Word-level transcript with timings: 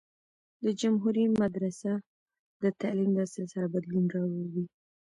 د 0.63 0.65
جمهوری 0.81 1.25
مدرسه 1.41 1.91
د 2.63 2.65
تعلیم 2.79 3.11
د 3.15 3.19
اصل 3.27 3.45
سره 3.53 3.65
بدلون 3.73 4.05
راووي. 4.15 4.65